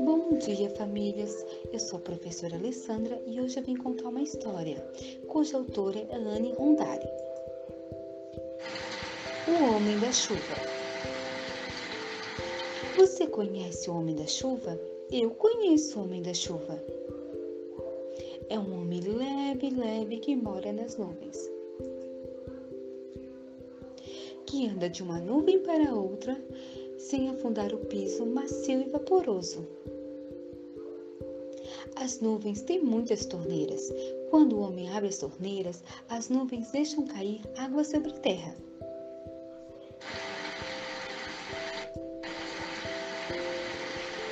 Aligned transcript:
Bom 0.00 0.38
dia, 0.44 0.68
famílias! 0.70 1.46
Eu 1.72 1.78
sou 1.78 1.98
a 1.98 2.02
professora 2.02 2.56
Alessandra 2.56 3.22
e 3.24 3.40
hoje 3.40 3.60
eu 3.60 3.62
vim 3.62 3.76
contar 3.76 4.08
uma 4.08 4.22
história, 4.22 4.84
cuja 5.28 5.58
autora 5.58 6.00
é 6.10 6.16
Anne 6.16 6.54
Rondari. 6.54 7.06
O 9.46 9.76
Homem 9.76 10.00
da 10.00 10.10
Chuva 10.10 10.40
Você 12.96 13.28
conhece 13.28 13.88
o 13.88 13.96
Homem 13.96 14.16
da 14.16 14.26
Chuva? 14.26 14.76
Eu 15.12 15.30
conheço 15.30 16.00
o 16.00 16.02
Homem 16.02 16.20
da 16.20 16.34
Chuva. 16.34 16.82
É 18.48 18.58
um 18.58 18.80
homem 18.80 19.00
leve, 19.00 19.70
leve 19.70 20.16
que 20.18 20.34
mora 20.34 20.72
nas 20.72 20.96
nuvens. 20.96 21.54
Que 24.54 24.68
anda 24.68 24.88
de 24.88 25.02
uma 25.02 25.18
nuvem 25.18 25.58
para 25.64 25.92
outra 25.92 26.40
sem 26.96 27.28
afundar 27.28 27.74
o 27.74 27.78
piso 27.86 28.24
macio 28.24 28.82
e 28.82 28.88
vaporoso. 28.88 29.66
As 31.96 32.20
nuvens 32.20 32.62
têm 32.62 32.80
muitas 32.80 33.26
torneiras. 33.26 33.92
Quando 34.30 34.54
o 34.54 34.60
homem 34.60 34.88
abre 34.90 35.08
as 35.08 35.18
torneiras, 35.18 35.82
as 36.08 36.28
nuvens 36.28 36.70
deixam 36.70 37.04
cair 37.04 37.40
água 37.58 37.82
sobre 37.82 38.12
terra. 38.12 38.54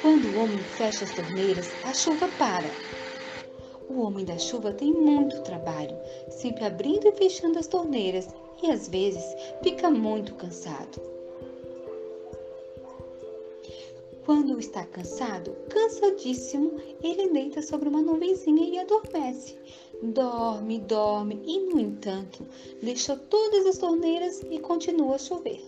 Quando 0.00 0.28
o 0.28 0.44
homem 0.44 0.58
fecha 0.58 1.04
as 1.06 1.10
torneiras, 1.12 1.66
a 1.84 1.92
chuva 1.92 2.28
para. 2.38 2.70
O 3.88 4.00
homem 4.00 4.24
da 4.24 4.38
chuva 4.38 4.72
tem 4.72 4.92
muito 4.92 5.42
trabalho, 5.42 5.96
sempre 6.28 6.64
abrindo 6.64 7.06
e 7.06 7.12
fechando 7.12 7.58
as 7.58 7.66
torneiras 7.66 8.28
e 8.62 8.70
às 8.70 8.88
vezes 8.88 9.24
fica 9.62 9.90
muito 9.90 10.34
cansado. 10.34 11.00
Quando 14.24 14.58
está 14.58 14.86
cansado, 14.86 15.54
cansadíssimo, 15.68 16.72
ele 17.02 17.28
deita 17.28 17.60
sobre 17.60 17.90
uma 17.90 18.00
nuvenzinha 18.00 18.66
e 18.66 18.78
adormece. 18.78 19.54
Dorme, 20.02 20.78
dorme 20.78 21.42
e, 21.44 21.60
no 21.60 21.78
entanto, 21.78 22.46
deixa 22.82 23.16
todas 23.16 23.66
as 23.66 23.76
torneiras 23.76 24.42
e 24.50 24.58
continua 24.58 25.16
a 25.16 25.18
chover. 25.18 25.60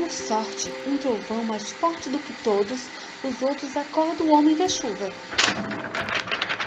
Por 0.00 0.10
sorte, 0.10 0.72
um 0.86 0.96
trovão 0.96 1.44
mais 1.44 1.72
forte 1.72 2.08
do 2.08 2.18
que 2.20 2.32
todos 2.32 2.90
os 3.22 3.42
outros 3.42 3.76
acorda 3.76 4.24
o 4.24 4.30
homem 4.30 4.56
da 4.56 4.66
chuva. 4.66 5.12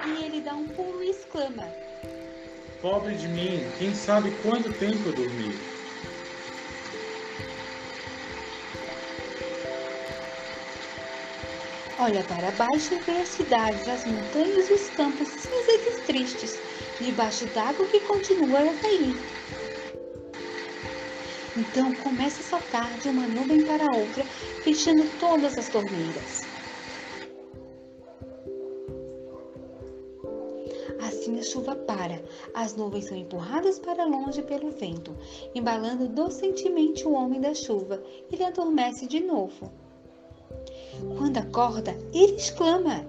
E 0.06 0.24
ele 0.24 0.40
dá 0.40 0.54
um 0.54 0.68
pulo 0.68 1.02
e 1.02 1.10
exclama: 1.10 1.64
Pobre 2.80 3.16
de 3.16 3.28
mim, 3.28 3.66
quem 3.76 3.96
sabe 3.96 4.30
quanto 4.44 4.72
tempo 4.74 5.10
eu 5.10 5.14
dormi? 5.14 5.60
Olha 11.98 12.24
para 12.24 12.52
baixo 12.52 12.94
e 12.94 13.00
vê 13.00 13.14
as 13.14 13.30
cidades, 13.30 13.88
as 13.88 14.06
montanhas 14.06 14.70
e 14.70 14.74
os 14.74 14.90
campos 14.92 15.28
cinzentos 15.28 15.98
e 15.98 16.02
tristes, 16.04 16.62
debaixo 17.02 17.48
d'água 17.48 17.88
que 17.88 18.00
continua 18.02 18.60
a 18.60 18.74
cair. 18.76 19.43
Então 21.56 21.94
começa 21.96 22.42
a 22.42 22.46
saltar 22.46 22.98
de 22.98 23.10
uma 23.10 23.28
nuvem 23.28 23.64
para 23.64 23.96
outra, 23.96 24.26
fechando 24.64 25.10
todas 25.20 25.56
as 25.58 25.70
torneiras. 25.70 26.40
Assim 31.00 31.38
a 31.38 31.44
chuva 31.44 31.76
para, 31.76 32.24
as 32.54 32.76
nuvens 32.76 33.06
são 33.06 33.18
empurradas 33.18 33.78
para 33.78 34.06
longe 34.06 34.42
pelo 34.42 34.72
vento, 34.72 35.16
embalando 35.54 36.08
docentemente 36.08 37.08
o 37.08 37.14
homem 37.14 37.40
da 37.40 37.54
chuva. 37.54 38.02
Ele 38.32 38.44
adormece 38.44 39.06
de 39.06 39.20
novo. 39.20 39.72
Quando 41.18 41.38
acorda, 41.38 41.96
ele 42.14 42.36
exclama: 42.36 43.06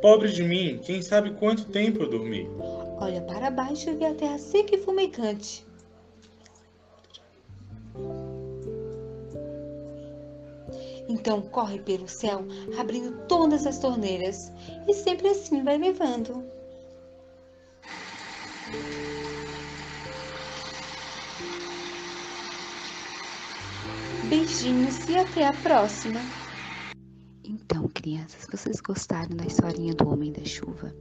Pobre 0.00 0.32
de 0.32 0.42
mim, 0.42 0.78
quem 0.82 1.02
sabe 1.02 1.32
quanto 1.32 1.66
tempo 1.66 2.02
eu 2.02 2.10
dormi? 2.10 2.48
Olha 2.98 3.20
para 3.22 3.50
baixo 3.50 3.90
e 3.90 3.94
vê 3.94 4.06
a 4.06 4.14
terra 4.14 4.38
seca 4.38 4.74
e 4.74 4.78
fumegante. 4.78 5.65
Então 11.08 11.40
corre 11.42 11.78
pelo 11.78 12.08
céu, 12.08 12.44
abrindo 12.78 13.26
todas 13.26 13.66
as 13.66 13.78
torneiras, 13.78 14.52
e 14.88 14.94
sempre 14.94 15.28
assim 15.28 15.62
vai 15.62 15.78
levando. 15.78 16.44
Beijinhos 24.28 25.08
e 25.08 25.16
até 25.16 25.46
a 25.46 25.52
próxima! 25.52 26.20
Então, 27.44 27.88
crianças, 27.88 28.46
vocês 28.50 28.80
gostaram 28.80 29.36
da 29.36 29.44
historinha 29.44 29.94
do 29.94 30.08
Homem 30.08 30.32
da 30.32 30.44
Chuva? 30.44 30.92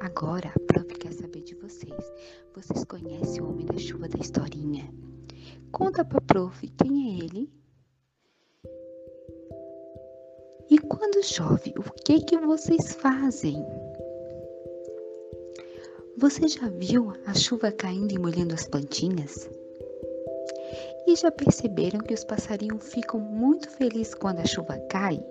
Agora 0.00 0.52
a 0.54 0.60
prof 0.60 0.94
quer 0.98 1.12
saber 1.14 1.40
de 1.40 1.54
vocês. 1.54 2.12
Vocês 2.54 2.84
conhecem 2.84 3.40
o 3.40 3.48
Homem 3.48 3.64
da 3.64 3.78
Chuva 3.78 4.06
da 4.06 4.18
historinha? 4.18 4.92
Conta 5.72 6.04
pra 6.04 6.20
prof 6.20 6.66
quem 6.68 7.20
é 7.20 7.24
ele? 7.24 7.50
E 10.70 10.78
quando 10.78 11.24
chove, 11.24 11.72
o 11.78 11.82
que 12.04 12.20
que 12.20 12.36
vocês 12.38 12.92
fazem? 12.92 13.64
Você 16.18 16.48
já 16.48 16.68
viu 16.68 17.12
a 17.26 17.32
chuva 17.32 17.70
caindo 17.72 18.12
e 18.12 18.18
molhando 18.18 18.52
as 18.52 18.66
plantinhas? 18.66 19.48
E 21.06 21.16
já 21.16 21.30
perceberam 21.30 22.00
que 22.00 22.12
os 22.12 22.24
passarinhos 22.24 22.92
ficam 22.92 23.18
muito 23.18 23.70
felizes 23.70 24.14
quando 24.14 24.40
a 24.40 24.44
chuva 24.44 24.78
cai? 24.90 25.24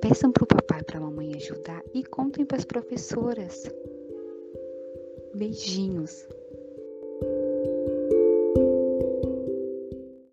Peçam 0.00 0.30
para 0.30 0.44
o 0.44 0.46
papai 0.46 0.80
e 0.80 0.84
para 0.84 0.98
a 0.98 1.00
mamãe 1.02 1.34
ajudar 1.34 1.82
e 1.92 2.04
contem 2.04 2.46
para 2.46 2.56
as 2.58 2.64
professoras. 2.64 3.70
Beijinhos. 5.34 6.26